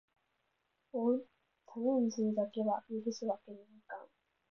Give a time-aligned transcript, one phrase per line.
[0.91, 1.21] 多
[1.99, 4.07] 人数だけは許すわけにはいかん！